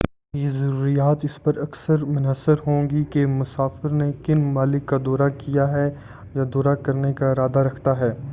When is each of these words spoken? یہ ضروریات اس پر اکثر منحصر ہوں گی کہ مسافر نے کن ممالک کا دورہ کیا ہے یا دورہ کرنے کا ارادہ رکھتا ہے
یہ 0.33 0.49
ضروریات 0.51 1.25
اس 1.25 1.37
پر 1.43 1.57
اکثر 1.61 2.03
منحصر 2.07 2.63
ہوں 2.67 2.89
گی 2.89 3.03
کہ 3.11 3.25
مسافر 3.33 3.93
نے 3.93 4.11
کن 4.23 4.41
ممالک 4.43 4.85
کا 4.87 4.97
دورہ 5.05 5.29
کیا 5.37 5.71
ہے 5.71 5.89
یا 6.35 6.43
دورہ 6.53 6.75
کرنے 6.83 7.13
کا 7.13 7.31
ارادہ 7.31 7.59
رکھتا 7.61 7.99
ہے 7.99 8.11